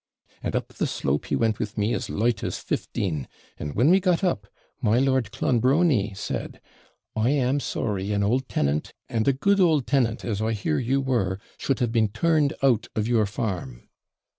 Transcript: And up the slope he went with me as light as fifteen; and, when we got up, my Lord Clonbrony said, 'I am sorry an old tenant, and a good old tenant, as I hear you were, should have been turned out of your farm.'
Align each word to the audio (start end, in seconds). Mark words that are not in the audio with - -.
And 0.41 0.55
up 0.55 0.69
the 0.69 0.87
slope 0.87 1.25
he 1.27 1.35
went 1.35 1.59
with 1.59 1.77
me 1.77 1.93
as 1.93 2.09
light 2.09 2.43
as 2.43 2.57
fifteen; 2.57 3.27
and, 3.59 3.75
when 3.75 3.91
we 3.91 3.99
got 3.99 4.23
up, 4.23 4.47
my 4.81 4.97
Lord 4.97 5.31
Clonbrony 5.31 6.15
said, 6.17 6.59
'I 7.15 7.29
am 7.29 7.59
sorry 7.59 8.11
an 8.11 8.23
old 8.23 8.49
tenant, 8.49 8.95
and 9.09 9.27
a 9.27 9.33
good 9.33 9.59
old 9.59 9.85
tenant, 9.85 10.25
as 10.25 10.41
I 10.41 10.53
hear 10.53 10.79
you 10.79 11.01
were, 11.01 11.39
should 11.59 11.77
have 11.81 11.91
been 11.91 12.07
turned 12.07 12.53
out 12.63 12.87
of 12.95 13.07
your 13.07 13.27
farm.' 13.27 13.89